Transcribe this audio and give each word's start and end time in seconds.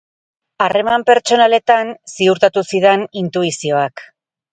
Harreman 0.67 1.03
pertsonaletan, 1.09 1.91
ziurtatu 2.13 2.65
zidan, 2.73 3.05
intuizioak. 3.23 4.03